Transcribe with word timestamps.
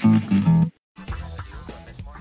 Mm-hmm. 0.00 0.37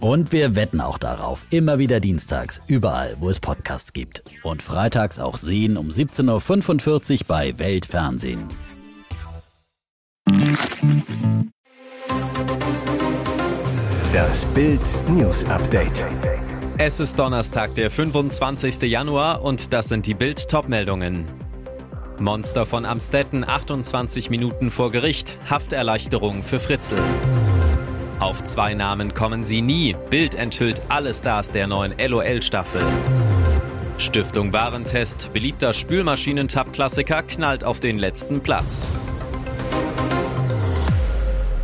Und 0.00 0.32
wir 0.32 0.56
wetten 0.56 0.80
auch 0.80 0.98
darauf. 0.98 1.44
Immer 1.50 1.78
wieder 1.78 2.00
dienstags, 2.00 2.60
überall, 2.66 3.16
wo 3.20 3.30
es 3.30 3.40
Podcasts 3.40 3.92
gibt. 3.92 4.22
Und 4.42 4.62
freitags 4.62 5.18
auch 5.18 5.36
sehen 5.36 5.76
um 5.76 5.88
17.45 5.88 7.12
Uhr 7.12 7.26
bei 7.26 7.58
Weltfernsehen. 7.58 8.48
Das 14.12 14.44
Bild 14.46 14.80
News 15.08 15.44
Update. 15.44 16.04
Es 16.78 16.98
ist 16.98 17.18
Donnerstag, 17.18 17.74
der 17.74 17.90
25. 17.90 18.82
Januar 18.82 19.42
und 19.42 19.72
das 19.72 19.88
sind 19.88 20.06
die 20.06 20.14
Bild 20.14 20.48
Topmeldungen. 20.48 21.26
Monster 22.18 22.66
von 22.66 22.84
Amstetten 22.84 23.48
28 23.48 24.30
Minuten 24.30 24.70
vor 24.70 24.90
Gericht. 24.90 25.38
Hafterleichterung 25.48 26.42
für 26.42 26.60
Fritzl. 26.60 26.98
Auf 28.20 28.44
zwei 28.44 28.74
Namen 28.74 29.14
kommen 29.14 29.44
sie 29.44 29.62
nie. 29.62 29.96
Bild 30.10 30.34
enthüllt 30.34 30.82
alle 30.90 31.14
Stars 31.14 31.52
der 31.52 31.66
neuen 31.66 31.94
LOL-Staffel. 31.98 32.82
Stiftung 33.96 34.52
Warentest, 34.52 35.32
beliebter 35.32 35.72
Spülmaschinentab-Klassiker 35.72 37.22
knallt 37.22 37.64
auf 37.64 37.80
den 37.80 37.98
letzten 37.98 38.42
Platz. 38.42 38.90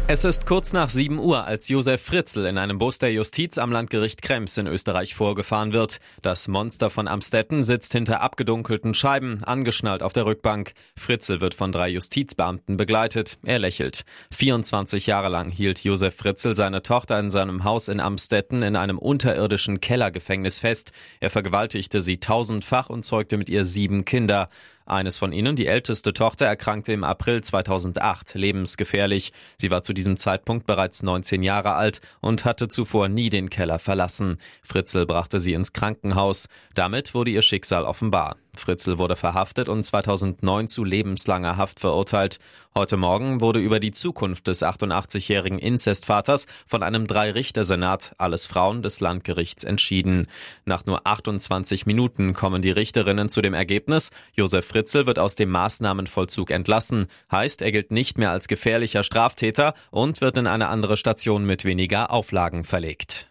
Es 0.09 0.23
ist 0.23 0.47
kurz 0.47 0.73
nach 0.73 0.89
7 0.89 1.19
Uhr, 1.19 1.47
als 1.47 1.69
Josef 1.69 2.01
Fritzl 2.01 2.47
in 2.47 2.59
einem 2.59 2.79
Bus 2.79 3.01
der 3.01 3.13
Justiz 3.13 3.59
am 3.59 3.73
Landgericht 3.73 4.23
Krems 4.23 4.57
in 4.57 4.69
Österreich 4.69 5.17
vorgefahren 5.17 5.73
wird. 5.73 5.99
Das 6.23 6.47
Monster 6.47 6.91
von 6.91 7.09
Amstetten 7.09 7.65
sitzt 7.65 7.91
hinter 7.91 8.21
abgedunkelten 8.21 8.95
Scheiben, 8.95 9.43
angeschnallt 9.43 10.05
auf 10.05 10.13
der 10.13 10.25
Rückbank. 10.25 10.75
Fritzl 10.97 11.41
wird 11.41 11.55
von 11.55 11.73
drei 11.73 11.89
Justizbeamten 11.89 12.77
begleitet. 12.77 13.39
Er 13.45 13.59
lächelt. 13.59 14.05
24 14.31 15.09
Jahre 15.09 15.29
lang 15.29 15.51
hielt 15.51 15.83
Josef 15.83 16.15
Fritzl 16.15 16.55
seine 16.55 16.85
Tochter 16.85 17.19
in 17.19 17.33
seinem 17.33 17.65
Haus 17.65 17.89
in 17.89 17.99
Amstetten 17.99 18.63
in 18.63 18.77
einem 18.77 18.99
unterirdischen 18.99 19.81
Kellergefängnis 19.81 20.61
fest. 20.61 20.93
Er 21.19 21.31
vergewaltigte 21.31 22.01
sie 22.01 22.19
tausendfach 22.19 22.91
und 22.91 23.05
zeugte 23.05 23.39
mit 23.39 23.49
ihr 23.49 23.65
sieben 23.65 24.05
Kinder. 24.05 24.51
Eines 24.87 25.19
von 25.19 25.33
ihnen, 25.33 25.57
die 25.57 25.67
älteste 25.67 26.13
Tochter, 26.13 26.47
erkrankte 26.47 26.93
im 26.93 27.03
April 27.03 27.43
2008 27.43 28.35
lebensgefährlich. 28.35 29.33
Sie 29.59 29.71
war 29.73 29.83
zu 29.83 29.93
diesem 29.93 30.17
Zeitpunkt 30.17 30.65
bereits 30.65 31.03
19 31.03 31.43
Jahre 31.43 31.75
alt 31.75 32.01
und 32.21 32.45
hatte 32.45 32.69
zuvor 32.69 33.09
nie 33.09 33.29
den 33.29 33.51
Keller 33.51 33.81
verlassen. 33.81 34.39
Fritzl 34.63 35.05
brachte 35.05 35.41
sie 35.41 35.55
ins 35.55 35.73
Krankenhaus. 35.73 36.49
Damit 36.75 37.15
wurde 37.15 37.33
ihr 37.33 37.43
Schicksal 37.43 37.85
offenbar. 37.85 38.37
Fritzl 38.59 38.99
wurde 38.99 39.17
verhaftet 39.17 39.69
und 39.69 39.85
2009 39.85 40.69
zu 40.69 40.85
lebenslanger 40.85 41.57
Haft 41.57 41.81
verurteilt. 41.81 42.39
Heute 42.75 42.97
Morgen 42.97 43.41
wurde 43.41 43.59
über 43.59 43.81
die 43.81 43.91
Zukunft 43.91 44.47
des 44.49 44.63
88-jährigen 44.63 45.59
Inzestvaters 45.59 46.47
von 46.67 46.83
einem 46.83 47.07
Drei-Richter-Senat, 47.07 48.15
alles 48.19 48.47
Frauen 48.47 48.83
des 48.83 49.01
Landgerichts, 49.01 49.65
entschieden. 49.65 50.27
Nach 50.65 50.85
nur 50.85 51.07
28 51.07 51.87
Minuten 51.87 52.35
kommen 52.35 52.63
die 52.63 52.71
Richterinnen 52.71 53.29
zu 53.29 53.41
dem 53.41 53.55
Ergebnis, 53.55 54.11
Josef 54.35 54.67
Fritzl 54.67 55.07
wird 55.07 55.19
aus 55.19 55.37
dem 55.37 55.51
Maßnahmenvollzug 55.51 56.51
entlassen, 56.51 57.07
heißt, 57.31 57.63
er 57.63 57.73
gilt 57.73 57.93
nicht 57.93 58.19
mehr 58.19 58.31
als 58.31 58.49
gefährlicher 58.49 59.03
Straftäter 59.03 59.75
und 59.91 60.21
wird 60.21 60.37
in 60.37 60.47
eine 60.47 60.69
andere 60.69 60.97
Station 60.97 61.47
mit 61.47 61.65
weniger 61.65 62.11
Auflagen 62.11 62.65
verlegt. 62.65 63.29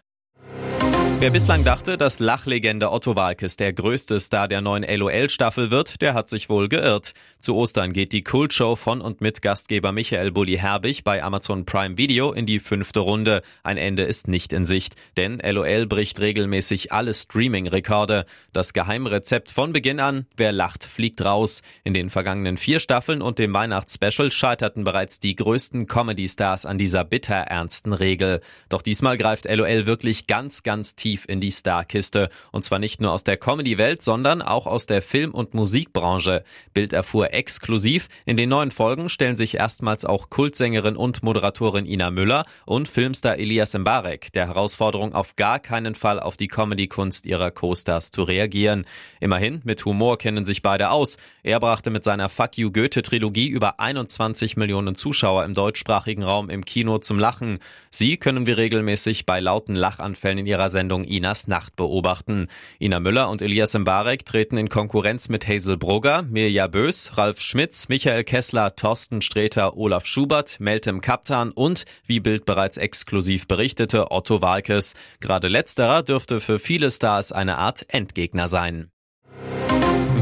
Wer 1.18 1.30
bislang 1.30 1.64
dachte, 1.64 1.96
dass 1.96 2.18
Lachlegende 2.18 2.92
Otto 2.92 3.16
Walkes 3.16 3.56
der 3.56 3.72
größte 3.72 4.20
Star 4.20 4.48
der 4.48 4.60
neuen 4.60 4.84
LOL-Staffel 4.84 5.70
wird, 5.70 6.02
der 6.02 6.12
hat 6.12 6.28
sich 6.28 6.50
wohl 6.50 6.68
geirrt. 6.68 7.14
Zu 7.38 7.56
Ostern 7.56 7.94
geht 7.94 8.12
die 8.12 8.22
Kultshow 8.22 8.76
von 8.76 9.00
und 9.00 9.22
mit 9.22 9.40
Gastgeber 9.40 9.92
Michael 9.92 10.30
Bulli 10.30 10.58
Herbig 10.58 11.04
bei 11.04 11.22
Amazon 11.22 11.64
Prime 11.64 11.96
Video 11.96 12.32
in 12.32 12.44
die 12.44 12.60
fünfte 12.60 13.00
Runde. 13.00 13.40
Ein 13.62 13.78
Ende 13.78 14.02
ist 14.02 14.28
nicht 14.28 14.52
in 14.52 14.66
Sicht, 14.66 14.94
denn 15.16 15.38
LOL 15.38 15.86
bricht 15.86 16.20
regelmäßig 16.20 16.92
alle 16.92 17.14
Streaming-Rekorde. 17.14 18.26
Das 18.52 18.74
Geheimrezept 18.74 19.50
von 19.50 19.72
Beginn 19.72 20.00
an, 20.00 20.26
wer 20.36 20.52
lacht, 20.52 20.84
fliegt 20.84 21.24
raus. 21.24 21.62
In 21.82 21.94
den 21.94 22.10
vergangenen 22.10 22.58
vier 22.58 22.78
Staffeln 22.78 23.22
und 23.22 23.38
dem 23.38 23.54
Weihnachtsspecial 23.54 24.30
scheiterten 24.30 24.84
bereits 24.84 25.18
die 25.18 25.34
größten 25.34 25.86
Comedy-Stars 25.86 26.66
an 26.66 26.76
dieser 26.76 27.04
bitter 27.04 27.36
ernsten 27.36 27.94
Regel. 27.94 28.42
Doch 28.68 28.82
diesmal 28.82 29.16
greift 29.16 29.46
LOL 29.46 29.86
wirklich 29.86 30.26
ganz, 30.26 30.62
ganz 30.62 30.94
tief 30.94 31.05
tief 31.06 31.24
in 31.28 31.40
die 31.40 31.52
Starkiste. 31.52 32.30
Und 32.50 32.64
zwar 32.64 32.80
nicht 32.80 33.00
nur 33.00 33.12
aus 33.12 33.22
der 33.22 33.36
Comedy-Welt, 33.36 34.02
sondern 34.02 34.42
auch 34.42 34.66
aus 34.66 34.86
der 34.86 35.02
Film- 35.02 35.34
und 35.34 35.54
Musikbranche. 35.54 36.42
Bild 36.74 36.92
erfuhr 36.92 37.32
exklusiv, 37.32 38.08
in 38.24 38.36
den 38.36 38.48
neuen 38.48 38.72
Folgen 38.72 39.08
stellen 39.08 39.36
sich 39.36 39.54
erstmals 39.54 40.04
auch 40.04 40.30
Kultsängerin 40.30 40.96
und 40.96 41.22
Moderatorin 41.22 41.86
Ina 41.86 42.10
Müller 42.10 42.44
und 42.64 42.88
Filmstar 42.88 43.36
Elias 43.36 43.74
Mbarek 43.74 44.32
der 44.32 44.48
Herausforderung 44.48 45.14
auf 45.14 45.36
gar 45.36 45.60
keinen 45.60 45.94
Fall 45.94 46.18
auf 46.18 46.36
die 46.36 46.48
Comedy-Kunst 46.48 47.24
ihrer 47.24 47.52
Co-Stars 47.52 48.10
zu 48.10 48.24
reagieren. 48.24 48.84
Immerhin, 49.20 49.60
mit 49.62 49.84
Humor 49.84 50.18
kennen 50.18 50.44
sich 50.44 50.62
beide 50.62 50.90
aus. 50.90 51.18
Er 51.44 51.60
brachte 51.60 51.90
mit 51.90 52.02
seiner 52.02 52.28
Fuck 52.28 52.58
You 52.58 52.72
Goethe-Trilogie 52.72 53.46
über 53.46 53.78
21 53.78 54.56
Millionen 54.56 54.96
Zuschauer 54.96 55.44
im 55.44 55.54
deutschsprachigen 55.54 56.24
Raum 56.24 56.50
im 56.50 56.64
Kino 56.64 56.98
zum 56.98 57.20
Lachen. 57.20 57.60
Sie 57.90 58.16
können 58.16 58.46
wir 58.46 58.56
regelmäßig 58.56 59.24
bei 59.24 59.38
lauten 59.38 59.76
Lachanfällen 59.76 60.38
in 60.38 60.46
ihrer 60.46 60.68
Sendung 60.68 60.95
Sendung 60.96 61.04
Inas 61.04 61.46
Nacht 61.46 61.76
beobachten. 61.76 62.48
Ina 62.80 63.00
Müller 63.00 63.28
und 63.28 63.42
Elias 63.42 63.74
Mbarek 63.74 64.24
treten 64.24 64.56
in 64.56 64.68
Konkurrenz 64.68 65.28
mit 65.28 65.46
Hazel 65.46 65.76
Brugger, 65.76 66.22
Mirja 66.22 66.68
Bös, 66.68 67.16
Ralf 67.16 67.40
Schmitz, 67.40 67.88
Michael 67.88 68.24
Kessler, 68.24 68.74
Thorsten 68.76 69.20
Sträter, 69.20 69.76
Olaf 69.76 70.06
Schubert, 70.06 70.58
Meltem 70.58 71.00
Kaptan 71.00 71.50
und, 71.50 71.84
wie 72.06 72.20
Bild 72.20 72.46
bereits 72.46 72.78
exklusiv 72.78 73.46
berichtete, 73.46 74.10
Otto 74.10 74.40
Walkes. 74.40 74.94
Gerade 75.20 75.48
letzterer 75.48 76.02
dürfte 76.02 76.40
für 76.40 76.58
viele 76.58 76.90
Stars 76.90 77.32
eine 77.32 77.58
Art 77.58 77.84
Endgegner 77.88 78.48
sein. 78.48 78.90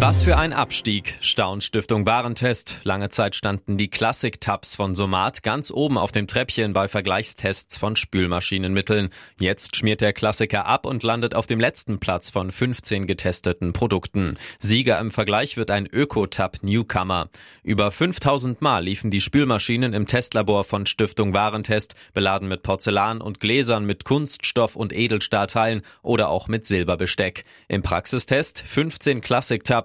Was 0.07 0.23
für 0.23 0.37
ein 0.37 0.53
Abstieg. 0.53 1.17
Staunstiftung 1.23 2.05
Warentest. 2.05 2.81
Lange 2.85 3.09
Zeit 3.09 3.35
standen 3.35 3.79
die 3.79 3.89
Classic-Tabs 3.89 4.77
von 4.77 4.95
Somat 4.95 5.43
ganz 5.43 5.71
oben 5.71 5.97
auf 5.97 6.13
dem 6.13 6.27
Treppchen 6.27 6.75
bei 6.75 6.89
Vergleichstests 6.89 7.79
von 7.79 7.97
Spülmaschinenmitteln. 7.97 9.09
Jetzt 9.41 9.77
schmiert 9.77 10.03
der 10.03 10.13
Klassiker 10.13 10.67
ab 10.67 10.85
und 10.85 11.05
landet 11.05 11.35
auf 11.35 11.47
dem 11.47 11.59
letzten 11.59 12.01
Platz 12.01 12.29
von 12.29 12.51
15 12.51 13.07
getesteten 13.07 13.73
Produkten. 13.73 14.37
Sieger 14.59 14.99
im 14.99 15.11
Vergleich 15.11 15.57
wird 15.57 15.71
ein 15.71 15.89
Öko-Tab 15.91 16.59
Newcomer. 16.61 17.31
Über 17.63 17.91
5000 17.91 18.61
Mal 18.61 18.85
liefen 18.85 19.11
die 19.11 19.23
Spülmaschinen 19.23 19.95
im 19.95 20.07
Testlabor 20.07 20.65
von 20.65 20.85
Stiftung 20.85 21.33
Warentest, 21.33 21.95
beladen 22.13 22.49
mit 22.49 22.63
Porzellan 22.63 23.23
und 23.23 23.41
Gläsern, 23.41 23.87
mit 23.87 24.05
Kunststoff 24.05 24.77
und 24.77 24.93
Edelstahlteilen 24.93 25.81
oder 26.03 26.29
auch 26.29 26.47
mit 26.47 26.67
Silberbesteck. 26.67 27.47
Im 27.69 27.81
Praxistest 27.81 28.63
15 28.67 29.23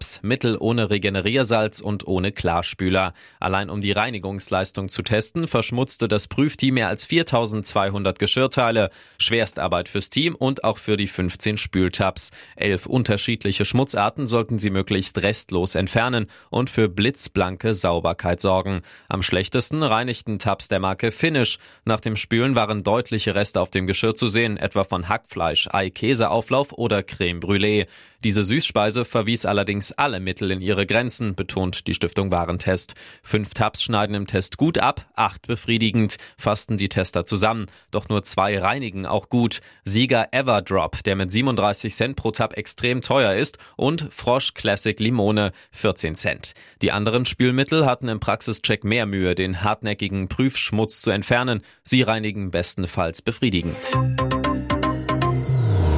Classic-Tabs 0.09 0.22
Mittel 0.24 0.58
ohne 0.59 0.90
Regeneriersalz 0.90 1.80
und 1.80 2.08
ohne 2.08 2.31
Klarspüler. 2.31 3.14
Allein 3.40 3.70
um 3.70 3.81
die 3.81 3.92
Reinigungsleistung 3.92 4.90
zu 4.90 5.02
testen, 5.02 5.47
verschmutzte 5.47 6.08
das 6.08 6.28
Prüfteam 6.28 6.75
mehr 6.75 6.88
als 6.88 7.06
4200 7.06 8.17
Geschirrteile. 8.17 8.90
Schwerstarbeit 9.17 9.90
fürs 9.90 10.09
Team 10.09 10.35
und 10.35 10.64
auch 10.64 10.78
für 10.78 10.97
die 10.97 11.08
15 11.08 11.58
Spültabs. 11.58 12.32
Elf 12.56 12.85
unterschiedliche 12.85 13.66
Schmutzarten 13.66 14.28
sollten 14.28 14.59
sie 14.59 14.70
möglichst 14.70 15.17
restlos 15.20 15.76
entfernen 15.76 16.28
und 16.50 16.70
für 16.70 16.90
blitzblanke 16.90 17.73
Sauberkeit 17.73 18.41
sorgen. 18.41 18.82
Am 19.08 19.23
schlechtesten 19.23 19.84
reinigten 19.84 20.40
Tabs 20.40 20.67
der 20.67 20.79
Marke 20.79 21.12
Finish. 21.12 21.59
Nach 21.85 22.00
dem 22.00 22.16
Spülen 22.16 22.55
waren 22.55 22.84
deutliche 22.84 23.35
Reste 23.35 23.62
auf 23.62 23.72
dem 23.72 23.88
Geschirr 23.88 24.16
zu 24.16 24.28
sehen, 24.28 24.58
etwa 24.58 24.84
von 24.84 25.09
Hackfleisch, 25.09 25.70
Ei-Käseauflauf 25.72 26.73
oder 26.73 27.03
Creme 27.03 27.40
Brûlée. 27.40 27.88
Diese 28.23 28.43
Süßspeise 28.43 29.05
verwies 29.05 29.45
allerdings 29.45 29.93
alle 29.93 30.19
Mittel 30.19 30.51
in 30.51 30.59
ihre 30.59 30.85
Grenzen, 30.85 31.35
betont 31.35 31.87
die 31.87 31.93
Stiftung 31.93 32.31
Warentest. 32.33 32.95
Fünf 33.23 33.53
Tabs 33.53 33.81
schneiden 33.81 34.13
im 34.13 34.27
Test 34.27 34.57
gut 34.57 34.77
ab, 34.77 35.05
acht 35.16 35.47
befriedigend, 35.47 36.17
fassten 36.37 36.77
die 36.77 36.89
Tester 36.89 37.25
zusammen. 37.25 37.67
Doch 37.91 38.09
nur 38.09 38.23
zwei 38.23 38.59
reinigen 38.59 39.05
auch 39.05 39.29
gut. 39.29 39.61
Sieger 39.85 40.27
Everdrop, 40.33 41.01
der 41.03 41.16
mit 41.16 41.31
37 41.31 41.95
Cent 41.95 42.16
pro 42.17 42.31
Tab 42.31 42.57
extrem 42.57 43.01
teuer 43.01 43.35
ist, 43.35 43.57
und 43.77 44.07
Frosch 44.11 44.53
Classic 44.53 44.99
Limone 44.99 45.53
14 45.71 46.16
Cent. 46.16 46.53
Die 46.81 46.91
anderen 46.91 47.25
Spülmittel 47.25 47.85
hatten 47.85 48.09
im 48.09 48.19
Praxischeck 48.19 48.83
mehr 48.83 49.05
Mühe, 49.05 49.33
den 49.33 49.63
hartnäckigen 49.63 50.27
Prüfschmutz 50.27 51.01
zu 51.01 51.11
entfernen. 51.11 51.61
Sie 51.83 52.01
reinigen 52.01 52.51
bestenfalls 52.51 53.21
befriedigend. 53.21 53.77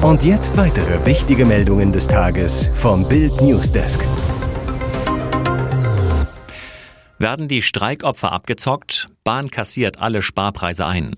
Und 0.02 0.24
jetzt 0.24 0.56
weitere 0.56 1.06
wichtige 1.06 1.44
Meldungen 1.46 1.92
des 1.92 2.08
Tages 2.08 2.66
vom 2.74 3.08
Bild 3.08 3.40
Newsdesk. 3.40 4.04
Werden 7.20 7.46
die 7.46 7.62
Streikopfer 7.62 8.32
abgezockt? 8.32 9.06
Bahn 9.22 9.48
kassiert 9.48 10.00
alle 10.00 10.22
Sparpreise 10.22 10.86
ein. 10.86 11.14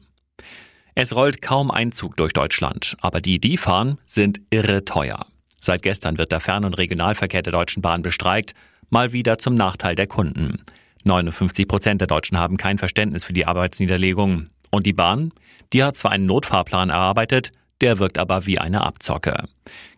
Es 0.94 1.16
rollt 1.16 1.40
kaum 1.40 1.70
Einzug 1.70 2.19
durch 2.19 2.34
Deutschland, 2.34 2.94
aber 3.00 3.22
die, 3.22 3.40
die 3.40 3.56
fahren, 3.56 3.96
sind 4.04 4.42
irre 4.50 4.84
teuer. 4.84 5.25
Seit 5.60 5.80
gestern 5.80 6.19
wird 6.19 6.30
der 6.30 6.40
Fern- 6.40 6.66
und 6.66 6.76
Regionalverkehr 6.76 7.40
der 7.40 7.52
Deutschen 7.52 7.80
Bahn 7.80 8.02
bestreikt, 8.02 8.52
mal 8.90 9.14
wieder 9.14 9.38
zum 9.38 9.54
Nachteil 9.54 9.94
der 9.94 10.08
Kunden. 10.08 10.62
59 11.04 11.66
Prozent 11.66 12.02
der 12.02 12.08
Deutschen 12.08 12.38
haben 12.38 12.58
kein 12.58 12.76
Verständnis 12.76 13.25
für 13.25 13.32
die 13.32 13.46
Arbeitsniederlegung. 13.46 14.50
Und 14.70 14.84
die 14.84 14.92
Bahn? 14.92 15.32
Die 15.72 15.82
hat 15.82 15.96
zwar 15.96 16.10
einen 16.10 16.26
Notfahrplan 16.26 16.90
erarbeitet, 16.90 17.50
der 17.84 17.98
wirkt 17.98 18.16
aber 18.16 18.46
wie 18.46 18.58
eine 18.58 18.81
Abzocke. 18.81 19.44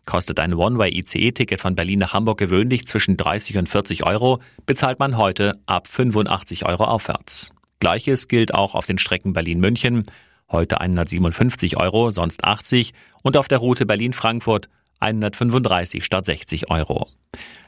Kostet 0.05 0.41
ein 0.41 0.55
One-Way-ICE-Ticket 0.55 1.61
von 1.61 1.77
Berlin 1.77 2.01
nach 2.01 2.15
Hamburg 2.15 2.37
gewöhnlich 2.37 2.85
zwischen 2.85 3.17
30 3.17 3.59
und 3.59 3.69
40 3.69 4.05
Euro, 4.05 4.41
bezahlt 4.67 4.99
man 4.99 5.17
heute 5.17 5.53
ab 5.67 5.87
85 5.87 6.67
Euro 6.67 6.83
aufwärts. 6.83 7.53
Gleiches 7.79 8.27
gilt 8.27 8.53
auch 8.53 8.75
auf 8.75 8.87
den 8.87 8.99
Strecken 8.99 9.35
Berlin-München, 9.35 10.07
heute 10.51 10.81
157 10.81 11.77
Euro, 11.77 12.11
sonst 12.11 12.43
80 12.43 12.93
und 13.23 13.37
auf 13.37 13.47
der 13.47 13.59
Route 13.59 13.87
Berlin-Frankfurt 13.87 14.69
135 14.99 16.05
statt 16.05 16.27
60 16.27 16.69
Euro. 16.73 17.07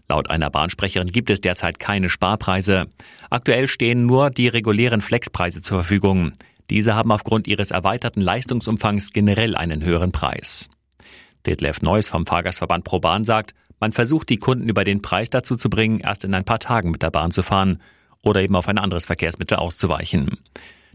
Laut 0.08 0.30
einer 0.30 0.50
Bahnsprecherin 0.50 1.12
gibt 1.12 1.30
es 1.30 1.40
derzeit 1.40 1.78
keine 1.78 2.08
Sparpreise. 2.08 2.86
Aktuell 3.30 3.68
stehen 3.68 4.04
nur 4.04 4.30
die 4.30 4.48
regulären 4.48 5.00
Flexpreise 5.00 5.62
zur 5.62 5.78
Verfügung. 5.78 6.32
Diese 6.70 6.94
haben 6.94 7.12
aufgrund 7.12 7.46
ihres 7.46 7.70
erweiterten 7.70 8.20
Leistungsumfangs 8.20 9.12
generell 9.12 9.56
einen 9.56 9.84
höheren 9.84 10.12
Preis. 10.12 10.68
Detlef 11.46 11.82
Neuss 11.82 12.08
vom 12.08 12.26
Fahrgastverband 12.26 12.84
ProBahn 12.84 13.24
sagt, 13.24 13.54
man 13.80 13.92
versucht 13.92 14.28
die 14.28 14.38
Kunden 14.38 14.68
über 14.68 14.84
den 14.84 15.02
Preis 15.02 15.30
dazu 15.30 15.56
zu 15.56 15.70
bringen, 15.70 16.00
erst 16.00 16.24
in 16.24 16.34
ein 16.34 16.44
paar 16.44 16.58
Tagen 16.58 16.90
mit 16.90 17.02
der 17.02 17.10
Bahn 17.10 17.30
zu 17.30 17.42
fahren 17.42 17.78
oder 18.22 18.42
eben 18.42 18.56
auf 18.56 18.68
ein 18.68 18.78
anderes 18.78 19.04
Verkehrsmittel 19.04 19.56
auszuweichen. 19.56 20.38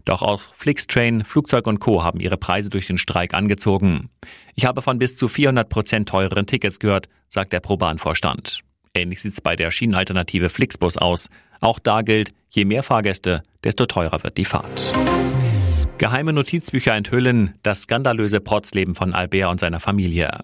Doch 0.04 0.22
auch 0.22 0.42
Flixtrain, 0.54 1.24
Flugzeug 1.24 1.66
und 1.66 1.80
Co. 1.80 2.04
haben 2.04 2.20
ihre 2.20 2.36
Preise 2.36 2.68
durch 2.68 2.86
den 2.86 2.98
Streik 2.98 3.32
angezogen. 3.32 4.10
Ich 4.54 4.66
habe 4.66 4.82
von 4.82 4.98
bis 4.98 5.16
zu 5.16 5.28
400 5.28 5.68
Prozent 5.68 6.08
teureren 6.10 6.46
Tickets 6.46 6.78
gehört, 6.78 7.08
sagt 7.28 7.54
der 7.54 7.60
ProBahn-Vorstand. 7.60 8.60
Ähnlich 8.92 9.22
sieht's 9.22 9.40
bei 9.40 9.56
der 9.56 9.70
Schienenalternative 9.70 10.50
Flixbus 10.50 10.98
aus. 10.98 11.30
Auch 11.60 11.78
da 11.78 12.02
gilt, 12.02 12.32
je 12.50 12.66
mehr 12.66 12.82
Fahrgäste, 12.82 13.42
desto 13.64 13.86
teurer 13.86 14.22
wird 14.22 14.36
die 14.36 14.44
Fahrt. 14.44 14.92
Geheime 16.04 16.34
Notizbücher 16.34 16.94
enthüllen 16.94 17.54
das 17.62 17.84
skandalöse 17.84 18.38
Protzleben 18.38 18.94
von 18.94 19.14
Albert 19.14 19.50
und 19.50 19.58
seiner 19.58 19.80
Familie. 19.80 20.40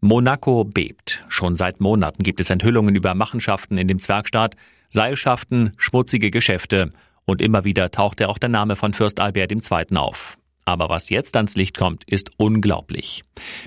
Monaco 0.00 0.62
bebt. 0.62 1.24
Schon 1.26 1.56
seit 1.56 1.80
Monaten 1.80 2.22
gibt 2.22 2.38
es 2.38 2.50
Enthüllungen 2.50 2.94
über 2.94 3.16
Machenschaften 3.16 3.78
in 3.78 3.88
dem 3.88 3.98
Zwergstaat, 3.98 4.54
Seilschaften, 4.88 5.72
schmutzige 5.76 6.30
Geschäfte 6.30 6.90
und 7.24 7.42
immer 7.42 7.64
wieder 7.64 7.90
tauchte 7.90 8.28
auch 8.28 8.38
der 8.38 8.48
Name 8.48 8.76
von 8.76 8.92
Fürst 8.92 9.18
Albert 9.18 9.50
II. 9.50 9.96
auf. 9.96 10.38
Aber 10.66 10.88
was 10.88 11.08
jetzt 11.08 11.34
ans 11.34 11.56
Licht 11.56 11.76
kommt, 11.76 12.04
ist 12.04 12.30
unglaublich. 12.36 13.24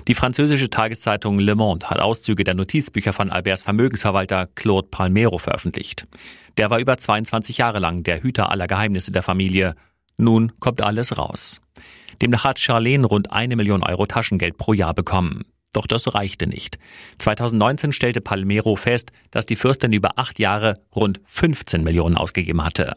Die 0.08 0.14
französische 0.14 0.70
Tageszeitung 0.70 1.38
Le 1.38 1.54
Monde 1.54 1.90
hat 1.90 2.00
Auszüge 2.00 2.44
der 2.44 2.54
Notizbücher 2.54 3.12
von 3.12 3.28
Alberts 3.28 3.62
Vermögensverwalter 3.62 4.48
Claude 4.54 4.88
Palmero 4.90 5.36
veröffentlicht. 5.36 6.06
Der 6.56 6.70
war 6.70 6.78
über 6.78 6.96
22 6.96 7.58
Jahre 7.58 7.78
lang 7.78 8.04
der 8.04 8.22
Hüter 8.22 8.50
aller 8.50 8.68
Geheimnisse 8.68 9.12
der 9.12 9.22
Familie 9.22 9.74
nun 10.16 10.52
kommt 10.60 10.82
alles 10.82 11.18
raus. 11.18 11.60
Demnach 12.22 12.44
hat 12.44 12.58
Charlene 12.58 13.06
rund 13.06 13.32
eine 13.32 13.56
Million 13.56 13.82
Euro 13.82 14.06
Taschengeld 14.06 14.56
pro 14.56 14.72
Jahr 14.72 14.94
bekommen. 14.94 15.44
Doch 15.72 15.86
das 15.86 16.14
reichte 16.14 16.46
nicht. 16.46 16.78
2019 17.18 17.92
stellte 17.92 18.20
Palmero 18.20 18.76
fest, 18.76 19.10
dass 19.32 19.44
die 19.44 19.56
Fürstin 19.56 19.92
über 19.92 20.18
acht 20.18 20.38
Jahre 20.38 20.80
rund 20.94 21.20
15 21.24 21.82
Millionen 21.82 22.16
ausgegeben 22.16 22.64
hatte. 22.64 22.96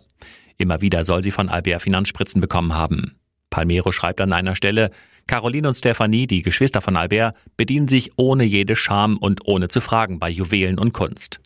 Immer 0.58 0.82
wieder 0.82 1.04
soll 1.04 1.24
sie 1.24 1.32
von 1.32 1.50
Albert 1.50 1.82
Finanzspritzen 1.82 2.40
bekommen 2.40 2.74
haben. 2.74 3.16
Palmero 3.50 3.92
schreibt 3.92 4.22
an 4.22 4.34
einer 4.34 4.56
Stelle, 4.56 4.92
Caroline 5.26 5.70
und 5.70 5.76
Stephanie, 5.76 6.28
die 6.28 6.42
Geschwister 6.42 6.82
von 6.82 6.96
Albert, 6.96 7.36
bedienen 7.58 7.88
sich 7.88 8.12
ohne 8.18 8.44
jede 8.44 8.76
Scham 8.76 9.18
und 9.18 9.42
ohne 9.46 9.68
zu 9.68 9.82
fragen 9.82 10.20
bei 10.20 10.30
Juwelen 10.30 10.78
und 10.78 10.94
Kunst. 10.94 11.40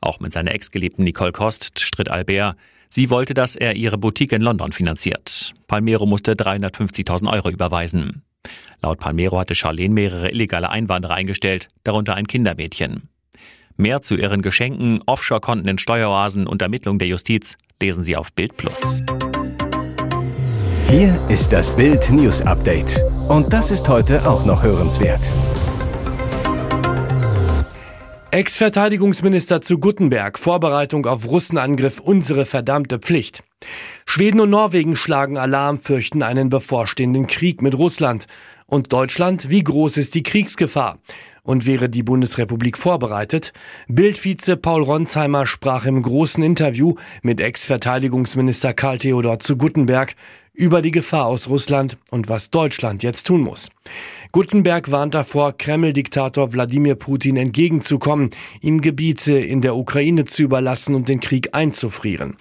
Auch 0.00 0.20
mit 0.20 0.32
seiner 0.32 0.54
Ex-Geliebten 0.54 1.04
Nicole 1.04 1.32
Kost 1.32 1.78
stritt 1.80 2.10
Albert, 2.10 2.56
Sie 2.92 3.08
wollte, 3.08 3.34
dass 3.34 3.54
er 3.54 3.76
ihre 3.76 3.98
Boutique 3.98 4.32
in 4.32 4.42
London 4.42 4.72
finanziert. 4.72 5.54
Palmero 5.68 6.06
musste 6.06 6.32
350.000 6.32 7.32
Euro 7.32 7.48
überweisen. 7.48 8.22
Laut 8.82 8.98
Palmero 8.98 9.38
hatte 9.38 9.54
Charlene 9.54 9.94
mehrere 9.94 10.30
illegale 10.30 10.70
Einwanderer 10.70 11.14
eingestellt, 11.14 11.68
darunter 11.84 12.14
ein 12.14 12.26
Kindermädchen. 12.26 13.08
Mehr 13.76 14.02
zu 14.02 14.16
ihren 14.16 14.42
Geschenken, 14.42 15.02
Offshore-Konten 15.06 15.68
in 15.68 15.78
Steueroasen 15.78 16.46
und 16.46 16.62
Ermittlungen 16.62 16.98
der 16.98 17.08
Justiz 17.08 17.56
lesen 17.80 18.02
Sie 18.02 18.16
auf 18.16 18.32
Bild. 18.32 18.52
Hier 20.88 21.16
ist 21.28 21.52
das 21.52 21.74
Bild 21.76 22.10
News 22.10 22.42
Update. 22.42 23.00
Und 23.28 23.52
das 23.52 23.70
ist 23.70 23.88
heute 23.88 24.28
auch 24.28 24.44
noch 24.44 24.62
hörenswert. 24.62 25.30
Ex-Verteidigungsminister 28.32 29.60
zu 29.60 29.78
Guttenberg, 29.78 30.38
Vorbereitung 30.38 31.04
auf 31.04 31.26
Russenangriff 31.26 31.98
unsere 31.98 32.46
verdammte 32.46 33.00
Pflicht. 33.00 33.42
Schweden 34.06 34.38
und 34.38 34.50
Norwegen 34.50 34.94
schlagen 34.94 35.36
Alarm, 35.36 35.80
fürchten 35.80 36.22
einen 36.22 36.48
bevorstehenden 36.48 37.26
Krieg 37.26 37.60
mit 37.60 37.76
Russland. 37.76 38.26
Und 38.66 38.92
Deutschland, 38.92 39.50
wie 39.50 39.64
groß 39.64 39.96
ist 39.96 40.14
die 40.14 40.22
Kriegsgefahr? 40.22 41.00
Und 41.42 41.66
wäre 41.66 41.88
die 41.88 42.04
Bundesrepublik 42.04 42.78
vorbereitet? 42.78 43.52
Bildvize 43.88 44.56
Paul 44.56 44.84
Ronsheimer 44.84 45.44
sprach 45.44 45.84
im 45.84 46.00
großen 46.00 46.44
Interview 46.44 46.94
mit 47.22 47.40
Ex-Verteidigungsminister 47.40 48.74
Karl 48.74 48.98
Theodor 48.98 49.40
zu 49.40 49.56
Guttenberg 49.56 50.14
über 50.60 50.82
die 50.82 50.90
Gefahr 50.90 51.24
aus 51.24 51.48
Russland 51.48 51.96
und 52.10 52.28
was 52.28 52.50
Deutschland 52.50 53.02
jetzt 53.02 53.26
tun 53.26 53.40
muss. 53.40 53.70
Gutenberg 54.30 54.90
warnt 54.90 55.14
davor, 55.14 55.56
Kreml-Diktator 55.56 56.52
Wladimir 56.52 56.96
Putin 56.96 57.38
entgegenzukommen, 57.38 58.30
ihm 58.60 58.82
Gebiete 58.82 59.38
in 59.38 59.62
der 59.62 59.74
Ukraine 59.74 60.26
zu 60.26 60.42
überlassen 60.42 60.94
und 60.94 61.08
den 61.08 61.20
Krieg 61.20 61.54
einzufrieren. 61.54 62.36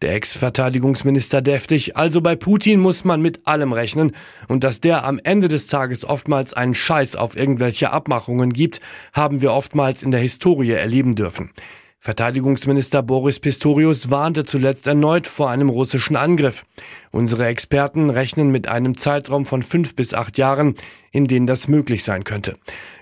Der 0.00 0.14
Ex-Verteidigungsminister 0.14 1.42
deftig, 1.42 1.96
also 1.96 2.22
bei 2.22 2.36
Putin 2.36 2.80
muss 2.80 3.04
man 3.04 3.20
mit 3.20 3.46
allem 3.46 3.74
rechnen 3.74 4.12
und 4.46 4.64
dass 4.64 4.80
der 4.80 5.04
am 5.04 5.20
Ende 5.22 5.48
des 5.48 5.66
Tages 5.66 6.06
oftmals 6.06 6.54
einen 6.54 6.74
Scheiß 6.74 7.16
auf 7.16 7.36
irgendwelche 7.36 7.90
Abmachungen 7.92 8.54
gibt, 8.54 8.80
haben 9.12 9.42
wir 9.42 9.52
oftmals 9.52 10.02
in 10.02 10.10
der 10.10 10.20
Historie 10.20 10.70
erleben 10.70 11.16
dürfen. 11.16 11.50
Verteidigungsminister 12.00 13.02
Boris 13.02 13.40
Pistorius 13.40 14.08
warnte 14.08 14.44
zuletzt 14.44 14.86
erneut 14.86 15.26
vor 15.26 15.50
einem 15.50 15.68
russischen 15.68 16.14
Angriff. 16.14 16.64
Unsere 17.10 17.46
Experten 17.46 18.10
rechnen 18.10 18.50
mit 18.52 18.68
einem 18.68 18.96
Zeitraum 18.96 19.46
von 19.46 19.62
fünf 19.64 19.96
bis 19.96 20.14
acht 20.14 20.38
Jahren, 20.38 20.76
in 21.10 21.26
denen 21.26 21.48
das 21.48 21.66
möglich 21.66 22.04
sein 22.04 22.22
könnte. 22.22 22.56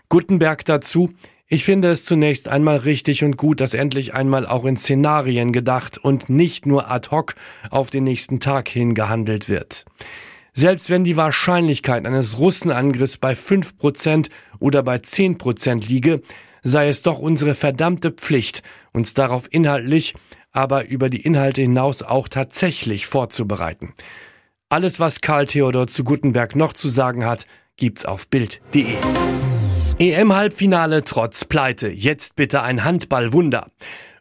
Gutenberg 0.08 0.64
dazu, 0.64 1.10
ich 1.46 1.64
finde 1.64 1.90
es 1.90 2.04
zunächst 2.06 2.48
einmal 2.48 2.78
richtig 2.78 3.22
und 3.22 3.36
gut, 3.36 3.60
dass 3.60 3.74
endlich 3.74 4.14
einmal 4.14 4.46
auch 4.46 4.64
in 4.64 4.76
Szenarien 4.76 5.52
gedacht 5.52 5.98
und 5.98 6.30
nicht 6.30 6.64
nur 6.64 6.90
ad 6.90 7.10
hoc 7.10 7.34
auf 7.70 7.90
den 7.90 8.04
nächsten 8.04 8.40
Tag 8.40 8.68
hin 8.68 8.94
gehandelt 8.94 9.48
wird. 9.48 9.84
Selbst 10.54 10.88
wenn 10.88 11.04
die 11.04 11.18
Wahrscheinlichkeit 11.18 12.06
eines 12.06 12.38
Russenangriffs 12.38 13.18
bei 13.18 13.36
fünf 13.36 13.76
Prozent 13.76 14.30
oder 14.58 14.82
bei 14.82 14.98
zehn 14.98 15.36
Prozent 15.36 15.86
liege, 15.86 16.22
sei 16.66 16.88
es 16.88 17.02
doch 17.02 17.18
unsere 17.18 17.54
verdammte 17.54 18.10
Pflicht, 18.10 18.62
uns 18.92 19.14
darauf 19.14 19.46
inhaltlich, 19.50 20.14
aber 20.50 20.86
über 20.86 21.08
die 21.08 21.20
Inhalte 21.20 21.62
hinaus 21.62 22.02
auch 22.02 22.28
tatsächlich 22.28 23.06
vorzubereiten. 23.06 23.94
Alles, 24.68 24.98
was 24.98 25.20
Karl 25.20 25.46
Theodor 25.46 25.86
zu 25.86 26.02
Gutenberg 26.02 26.56
noch 26.56 26.72
zu 26.72 26.88
sagen 26.88 27.24
hat, 27.24 27.46
gibt's 27.76 28.04
auf 28.04 28.26
Bild.de. 28.26 28.96
EM-Halbfinale 29.98 31.04
trotz 31.04 31.44
Pleite. 31.44 31.88
Jetzt 31.88 32.36
bitte 32.36 32.62
ein 32.62 32.84
Handballwunder. 32.84 33.70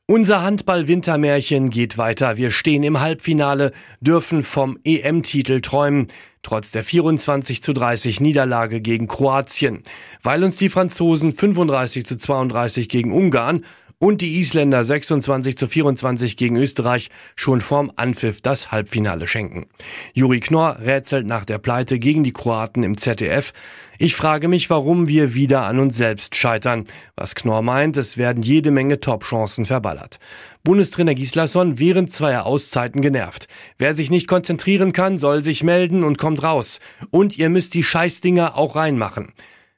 Unser 0.08 0.44
Handball-Wintermärchen 0.44 1.72
geht 1.72 1.98
weiter. 1.98 2.38
Wir 2.38 2.52
stehen 2.52 2.84
im 2.84 3.00
Halbfinale, 3.00 3.72
dürfen 4.02 4.44
vom 4.44 4.78
EM-Titel 4.84 5.62
träumen, 5.62 6.06
trotz 6.44 6.70
der 6.70 6.84
24 6.84 7.64
zu 7.64 7.74
30 7.74 8.22
Niederlage 8.22 8.82
gegen 8.82 9.08
Kroatien. 9.08 9.82
Weil 10.22 10.44
uns 10.44 10.58
die 10.58 10.70
Franzosen 10.70 11.34
35 11.34 12.06
zu 12.06 12.20
32 12.20 12.88
gegen 12.88 13.12
Ungarn 13.12 13.66
und 14.00 14.22
die 14.22 14.40
Isländer 14.40 14.84
26 14.84 15.58
zu 15.58 15.68
24 15.68 16.38
gegen 16.38 16.58
Österreich 16.58 17.10
schon 17.36 17.62
vorm 17.62 17.92
Anpfiff 17.96 18.42
das 18.42 18.72
Halbfinale 18.72 19.28
schenken. 19.28 19.68
Juri 20.14 20.40
Knorr 20.40 20.80
rätselt 20.80 21.26
nach 21.28 21.46
der 21.46 21.58
Pleite 21.58 22.00
gegen 22.00 22.24
die 22.24 22.34
Kroaten 22.34 22.84
im 22.84 22.98
ZDF. 22.98 23.54
Ich 23.98 24.16
frage 24.16 24.48
mich, 24.50 24.70
warum 24.70 25.08
wir 25.08 25.36
wieder 25.36 25.64
an 25.64 25.80
uns 25.80 25.96
selbst 25.96 26.36
scheitern. 26.36 26.84
Was 27.16 27.36
Knorr 27.36 27.62
meint, 27.62 27.96
es 27.96 28.18
werden 28.18 28.44
jede 28.44 28.72
Menge 28.72 29.00
Top-Chancen 29.00 29.66
verballert. 29.66 30.20
Bundestrainer 30.64 31.16
Gislason 31.16 31.80
während 31.80 32.12
zweier 32.12 32.46
Auszeiten 32.46 33.02
genervt. 33.02 33.48
Wer 33.78 33.96
sich 33.96 34.10
nicht 34.10 34.28
konzentrieren 34.28 34.92
kann, 34.92 35.18
soll 35.18 35.44
sich 35.44 35.64
melden 35.64 36.04
und 36.04 36.18
kommt 36.18 36.44
raus. 36.44 36.80
Und 37.12 37.38
ihr 37.38 37.50
müsst 37.50 37.74
die 37.74 37.84
Scheißdinger 37.84 38.58
auch 38.58 38.76
reinmachen. 38.76 39.32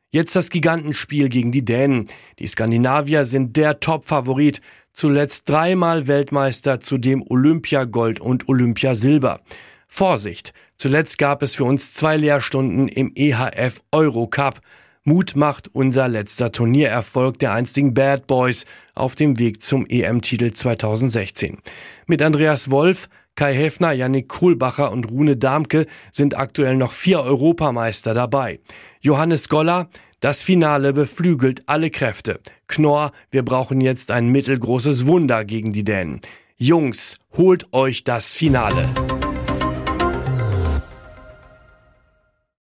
Jetzt 0.10 0.38
das 0.38 0.50
Gigantenspiel 0.50 1.28
gegen 1.28 1.52
die 1.52 1.66
Dänen. 1.66 2.06
Die 2.40 2.48
Skandinavier 2.48 3.26
sind 3.26 3.58
der 3.58 3.82
Top-Favorit. 3.82 4.62
Zuletzt 4.94 5.50
dreimal 5.50 6.08
Weltmeister, 6.08 6.80
zudem 6.80 7.24
Olympiagold 7.28 8.20
und 8.22 8.48
Olympiasilber. 8.48 9.42
Vorsicht! 9.88 10.54
Zuletzt 10.78 11.18
gab 11.18 11.44
es 11.44 11.56
für 11.56 11.66
uns 11.66 11.94
zwei 11.94 12.16
Lehrstunden 12.18 12.88
im 12.88 13.12
EHF 13.16 13.82
Eurocup. 13.92 14.62
Mut 15.08 15.38
macht 15.38 15.70
unser 15.74 16.10
letzter 16.10 16.52
Turniererfolg 16.52 17.40
der 17.40 17.54
einstigen 17.54 17.94
Bad 17.94 18.28
Boys 18.28 18.66
auf 18.94 19.16
dem 19.16 19.40
Weg 19.40 19.64
zum 19.64 19.86
EM-Titel 19.88 20.52
2016. 20.52 21.60
Mit 22.08 22.22
Andreas 22.22 22.72
Wolf, 22.72 23.08
Kai 23.36 23.54
Häfner, 23.54 23.94
Yannick 23.94 24.28
Kohlbacher 24.28 24.92
und 24.92 25.10
Rune 25.10 25.38
Damke 25.38 25.86
sind 26.12 26.38
aktuell 26.38 26.76
noch 26.76 26.92
vier 26.92 27.22
Europameister 27.22 28.14
dabei. 28.14 28.60
Johannes 29.00 29.48
Goller, 29.48 29.88
das 30.20 30.42
Finale 30.42 30.92
beflügelt 30.92 31.64
alle 31.68 31.90
Kräfte. 31.90 32.42
Knorr, 32.68 33.14
wir 33.32 33.46
brauchen 33.46 33.80
jetzt 33.80 34.12
ein 34.12 34.28
mittelgroßes 34.28 35.08
Wunder 35.08 35.46
gegen 35.46 35.72
die 35.72 35.86
Dänen. 35.86 36.20
Jungs, 36.58 37.18
holt 37.32 37.72
euch 37.72 38.04
das 38.04 38.34
Finale. 38.34 38.90